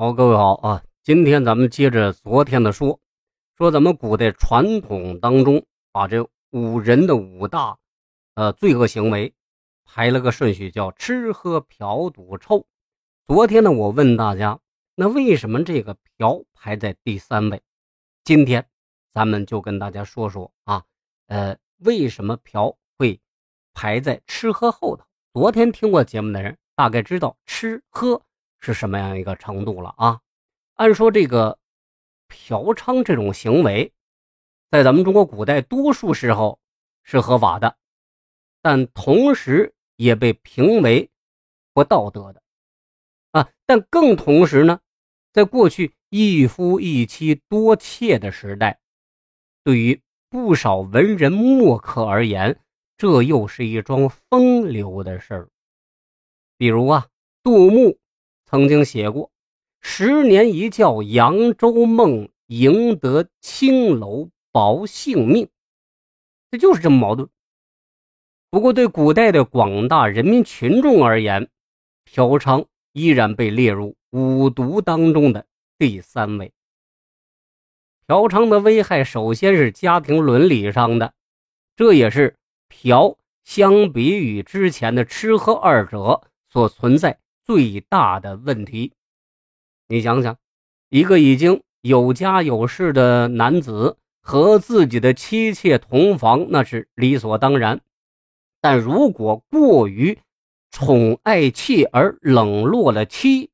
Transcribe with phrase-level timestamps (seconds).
[0.00, 0.82] 好，各位好啊！
[1.02, 2.98] 今天咱们接着昨天的说，
[3.58, 7.76] 说咱们古代传统当中把这五人的五大
[8.34, 9.34] 呃罪恶行为
[9.84, 12.64] 排了个顺序，叫吃喝嫖赌臭。
[13.26, 14.58] 昨天呢，我问大家，
[14.94, 17.60] 那为什么这个嫖排在第三位？
[18.24, 18.66] 今天
[19.12, 20.82] 咱们就跟大家说说啊，
[21.26, 23.20] 呃，为什么嫖会
[23.74, 25.04] 排在吃喝后头？
[25.34, 28.22] 昨天听过节目的人大概知道吃喝。
[28.60, 30.20] 是什么样一个程度了啊？
[30.74, 31.58] 按说这个
[32.28, 33.92] 嫖娼这种行为，
[34.70, 36.58] 在咱们中国古代多数时候
[37.02, 37.76] 是合法的，
[38.62, 41.10] 但同时也被评为
[41.74, 42.42] 不道德的
[43.32, 43.48] 啊。
[43.66, 44.80] 但更同时呢，
[45.32, 48.80] 在过去一夫一妻多妾的时代，
[49.64, 52.58] 对于不少文人墨客而言，
[52.96, 55.48] 这又是一桩风流的事儿。
[56.56, 57.06] 比如啊，
[57.42, 57.99] 杜牧。
[58.50, 59.30] 曾经写过
[59.80, 65.48] “十年一觉扬州梦，赢得青楼薄性命”，
[66.50, 67.28] 这就是这么矛盾。
[68.50, 71.48] 不过，对古代的广大人民群众而言，
[72.04, 75.46] 嫖娼依然被列入五毒当中的
[75.78, 76.52] 第三位。
[78.08, 81.14] 嫖娼的危害，首先是家庭伦理上的，
[81.76, 82.34] 这也是
[82.68, 87.20] 嫖相比于之前的吃喝二者所存在。
[87.50, 88.92] 最大的问题，
[89.88, 90.36] 你想想，
[90.88, 97.80] 一个已经有家有室的男子和自己的妻妾同房，那是理所当然。
[98.60, 100.16] 但如果过于
[100.70, 103.50] 宠爱妾而冷落了妻，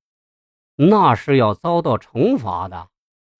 [0.74, 2.88] 那是要遭到惩罚的。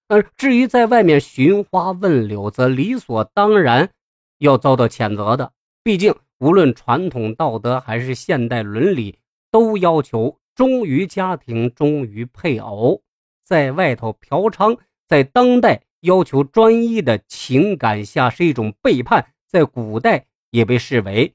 [0.08, 3.90] 而至于在外面寻花问柳，则理所当然
[4.38, 5.52] 要遭到谴责的。
[5.82, 9.18] 毕竟，无论传统道德还是现代伦理，
[9.50, 10.38] 都要求。
[10.56, 13.02] 忠于家庭，忠于配偶，
[13.44, 21.34] 在外头嫖娼，在当代要求专一的情感下是一种背叛，在古代也被视为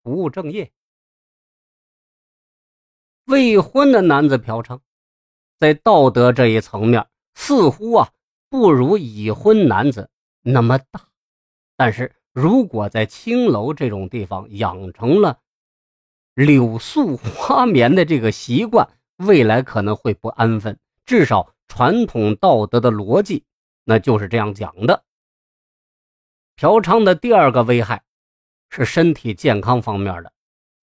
[0.00, 0.70] 不务正业。
[3.24, 4.78] 未婚的男子嫖娼，
[5.58, 7.04] 在道德这一层面
[7.34, 8.12] 似乎啊
[8.48, 10.08] 不如已婚男子
[10.42, 11.08] 那么大，
[11.76, 15.40] 但是如果在青楼这种地方养成了。
[16.36, 18.86] 柳宿花眠的这个习惯，
[19.16, 20.78] 未来可能会不安分。
[21.06, 23.44] 至少传统道德的逻辑，
[23.84, 25.02] 那就是这样讲的。
[26.54, 28.02] 嫖娼的第二个危害
[28.68, 30.30] 是身体健康方面的，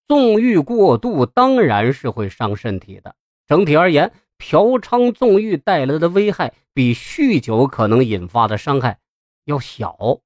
[0.07, 3.15] 纵欲过度当然是会伤身体的。
[3.45, 8.97] 整体而言，嫖娼纵欲带来的危害比酗酒可能引发的伤害
[9.45, 10.19] 要小，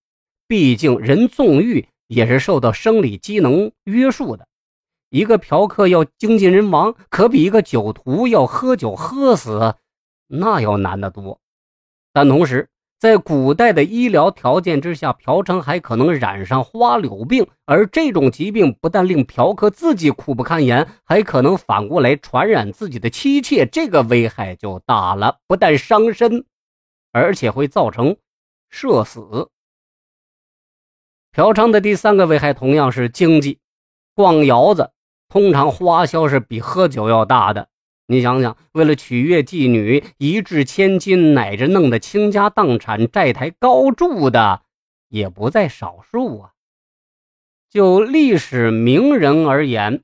[0.47, 4.47] 毕竟人纵欲也是受到生理机能约束的。
[5.09, 9.75] 一个嫖客要精尽人亡，可比一个酒徒要喝酒喝死
[10.27, 11.39] 那要难得多。
[12.11, 12.69] 但同时，
[12.99, 25.37] 在古代的医疗条件之下，嫖娼还可能染上花柳病，而这种疾病不但令嫖客自己苦不堪言，还可能反过来传染自己的妻妾，这个危害就大了。
[25.47, 26.45] 不但伤身，
[27.11, 28.17] 而且会造成
[28.69, 29.49] 社死。
[31.31, 33.59] 嫖娼的第三个危害同样是经济，
[34.15, 34.91] 逛窑子。
[35.29, 37.69] 通常花销是比喝酒要大的，
[38.07, 44.61] 你想想，为了取悦妓女，一掷千金，乃至弄得倾家荡产、债台高筑的，
[45.09, 46.51] 也不在少数啊。
[47.69, 50.01] 就历史名人而言，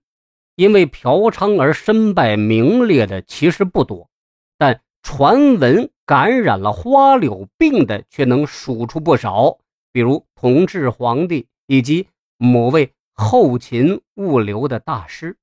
[0.58, 4.10] 因为嫖娼而身败名裂的其实不多，
[4.58, 9.60] 但传闻感染了花柳病的却能数出不少，
[9.94, 12.08] 比如同治皇帝以及
[12.38, 12.92] 某位。
[13.14, 15.38] 后勤物流的大师，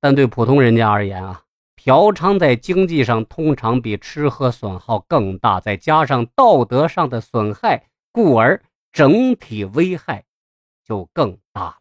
[0.00, 1.44] 但对普通人家而言啊，
[1.74, 10.24] 嫖娼在经济上通常比吃喝损耗更大，再加上道德上的损害，故而整体危害
[10.84, 11.78] 就更大了。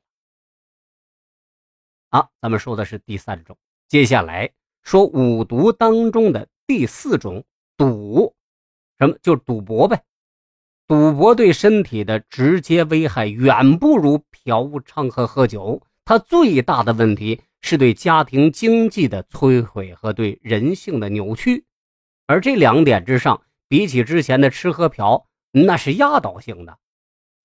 [2.10, 3.58] 啊，咱们说的是第三种，
[3.88, 4.50] 接下来
[4.84, 7.44] 说五毒当中的第四种
[7.75, 8.34] 赌，
[9.00, 10.04] 什么就赌博呗。
[10.85, 21.63] 赌博对身体的直接危害远不如嫖娼和喝酒，它最大的问题是对家庭经济的摧毁和对人性的扭曲，
[22.27, 26.77] 而这两点之上，比起之前的吃喝嫖，那是压倒性的。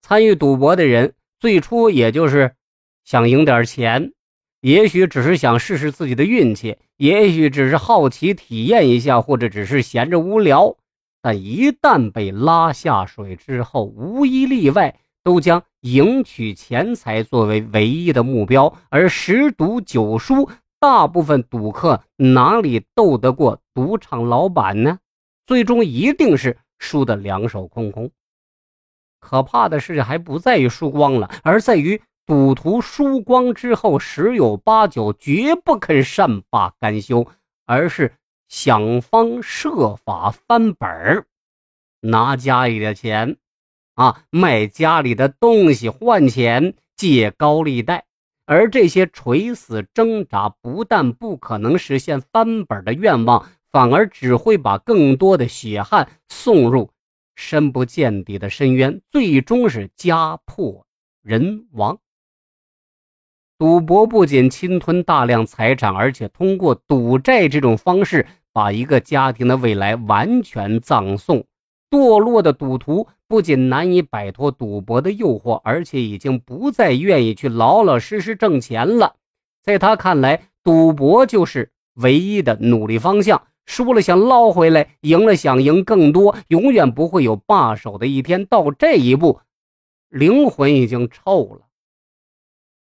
[0.03, 2.55] 参与赌博的人最初也就是
[3.05, 4.13] 想赢点钱，
[4.61, 10.77] 也许只是想试试自己的运气，也许只是好奇体验一下，或者只是闲着无聊。
[11.29, 20.49] 但一旦被拉下水之后，无一例外都将赢取钱财作为唯一的目标，而十赌九输
[20.81, 25.01] 大部分赌客哪里斗得过赌场老板呢？
[25.45, 28.11] 最终一定是输得两手空空。
[29.21, 37.27] 可怕的是，还不在于输光了，而在于赌徒输光之后，十有八九绝不肯善罢甘休，
[37.67, 38.15] 而是
[38.49, 41.27] 想方设法翻本儿，
[42.01, 43.37] 拿家里的钱，
[43.95, 48.07] 啊，卖家里的东西换钱，借高利贷。
[48.47, 53.47] 而这些垂死挣扎，不但不可能实现翻本的愿望。
[53.71, 56.91] 反而只会把更多的血汗送入
[57.37, 60.87] 深不见底的深渊，最终是家破
[61.23, 61.99] 人亡。
[63.59, 68.27] 赌博不仅侵吞大量财产，而且通过赌债这种方式，
[68.59, 71.45] 把一个家庭的未来完全葬送。
[71.89, 79.15] 堕落的赌徒不仅难以摆脱赌博的诱惑，而且已经不再愿意去老老实实挣钱了。
[79.63, 83.41] 在他看来，赌博就是唯一的努力方向。
[83.65, 88.45] 输了想捞回来，赢了想赢更多，永远不会有罢手的一天。
[88.45, 89.39] 到这一步，
[90.09, 91.69] 灵魂已经臭了。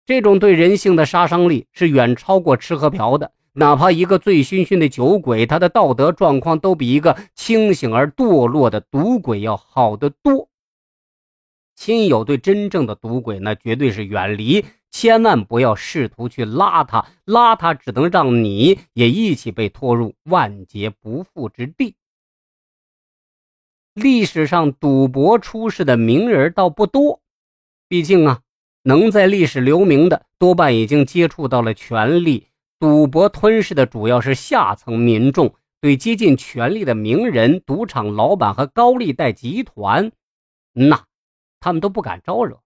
[0.06, 3.32] 这种对人性的杀伤力是远超过吃喝嫖的。
[3.58, 10.50] 哪怕一个醉醺醺的酒鬼，他的道德状况都比一个清醒而堕落的赌鬼要好得多。
[11.74, 14.66] 亲友对真正的赌鬼，那绝对是远离。
[14.90, 21.94] 千万不要试图去拉他，拉他只能让你也一起被拖入万劫不复之地。
[23.94, 27.22] 历史上赌博出事的名人倒不多，
[27.88, 28.42] 毕竟啊，
[28.82, 32.48] 能在历史留名的多半已经接触到了权力。
[32.78, 40.12] 赌博吞噬的主要是下层民众，对接近权力的名人、赌场老板和高利贷集团，
[40.72, 41.06] 那
[41.58, 42.60] 他们都不敢招惹。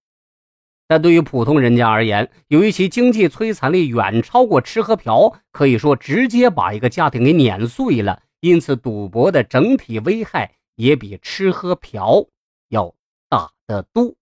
[0.89, 8.21] 但对于普通人家而言，由于其经济摧残力远超过吃喝嫖，可以说直接把一个家庭给碾碎了。
[8.41, 12.27] 因此，赌博的整体危害也比吃喝嫖
[12.71, 12.93] 要
[13.29, 14.17] 大得多。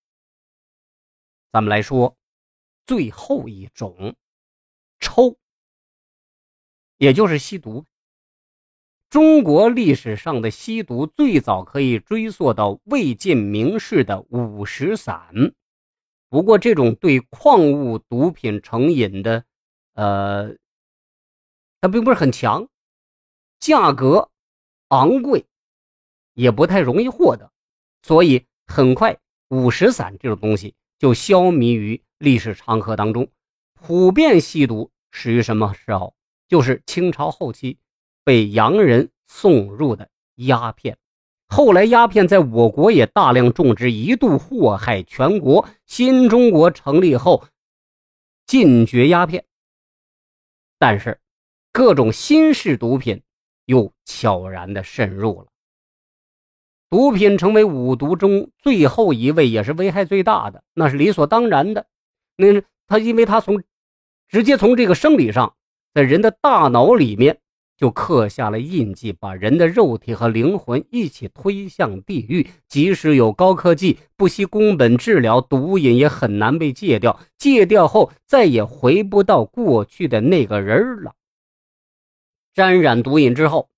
[1.50, 2.14] 咱们来说
[2.84, 4.14] 最后一种，
[5.00, 5.34] 抽，
[6.98, 7.84] 也就是吸毒。
[9.08, 15.54] 中国历史上的吸毒最早可以追溯到魏晋名士的五石散。
[16.28, 19.46] 不过，这种对矿物毒品成瘾的，
[19.94, 20.54] 呃，
[21.80, 22.68] 它并不是很强，
[23.58, 24.30] 价格
[24.88, 25.46] 昂贵，
[26.34, 27.50] 也不太容易获得，
[28.02, 29.18] 所以很快
[29.48, 33.30] 五石散这种东西就消弭于历史长河当中。
[33.72, 36.14] 普遍吸毒始于什么时候？
[36.48, 37.78] 就是清朝后期
[38.24, 40.96] 被洋人送入的鸦片。
[41.46, 45.66] 后来，鸦片在我国也大量种植，一度祸害全国。
[45.86, 47.44] 新中国成立后，
[48.46, 49.46] 禁绝鸦片，
[50.78, 51.20] 但是
[51.72, 53.22] 各种新式毒品
[53.64, 55.48] 又悄然的渗入了。
[56.90, 61.86] 毒品成为五毒中最后一位，也是危害最大的，那是理所当然的。
[62.36, 63.62] 那是他，因为他从
[64.28, 65.56] 直接从这个生理上，
[65.94, 67.38] 在人的大脑里面。
[67.78, 72.48] 就刻下了印记，把人的肉体和灵魂一起推向地狱。
[72.66, 77.20] 即使有高科技，不惜工本治疗毒瘾，也很难被戒掉。
[77.38, 81.12] 戒掉后，再也回不到过去的那个人了。
[82.52, 83.68] 沾染毒瘾之后，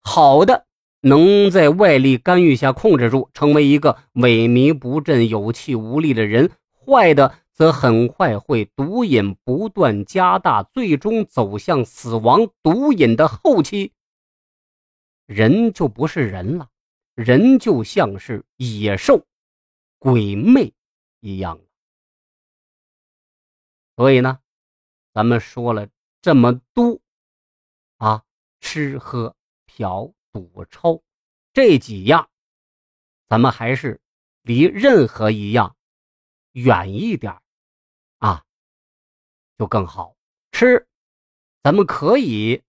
[0.00, 0.64] 好的
[1.02, 7.34] 能在外力干预下控制住，成为一个萎靡不振、有气无力的人；坏的。
[7.54, 12.50] 则很快会毒瘾不断加大，最终走向死亡。
[12.64, 13.92] 毒瘾的后期，
[15.26, 16.68] 人就不是人了，
[17.14, 19.24] 人就像是野兽、
[20.00, 20.74] 鬼魅
[21.20, 21.60] 一样
[23.94, 24.40] 所以呢，
[25.12, 25.88] 咱们说了
[26.20, 27.00] 这么多
[27.98, 28.24] 啊，
[28.60, 31.04] 吃喝嫖赌抽
[31.52, 32.28] 这几样，
[33.28, 34.00] 咱们还是
[34.42, 35.76] 离任何一样
[36.50, 37.40] 远一点。
[38.18, 38.42] 啊
[39.58, 40.14] 就更好
[40.52, 40.86] 吃，
[41.62, 42.62] 咱们可以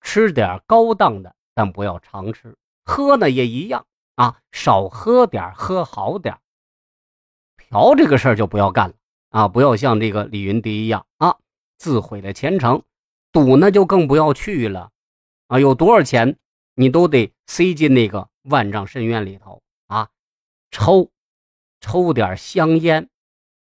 [0.00, 2.56] 吃点高档的，但不要常吃。
[2.84, 6.38] 喝呢也一样啊，少喝点，喝好点。
[7.56, 8.94] 嫖这个事儿就不要干了
[9.30, 11.36] 啊，不要像这个李云迪一样啊，
[11.76, 12.82] 自毁了前程。
[13.30, 14.90] 赌呢就更不要去了
[15.48, 16.38] 啊，有多少钱
[16.74, 20.08] 你都得塞进那个万丈深渊里头啊。
[20.70, 21.10] 抽，
[21.80, 23.10] 抽点香烟，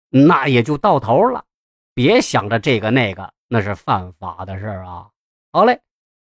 [0.09, 1.45] 那也就到头了。
[1.93, 5.09] 别想着这个那个，那是犯法的事儿啊！
[5.51, 5.81] 好嘞，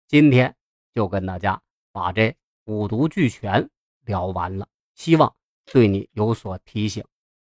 [0.08, 0.54] 今天
[0.94, 1.62] 就跟大家
[1.94, 2.36] 把这
[2.66, 3.70] 五毒俱全
[4.06, 5.34] 聊完了，希望
[5.72, 7.04] 对你有所提醒。